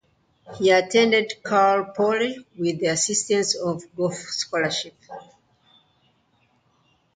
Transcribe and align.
He 0.57 0.71
attended 0.71 1.31
Cal 1.45 1.93
Poly 1.95 2.43
with 2.57 2.79
the 2.79 2.87
assistance 2.87 3.53
of 3.55 3.83
a 3.83 3.95
golf 3.95 4.15
scholarship. 4.15 4.95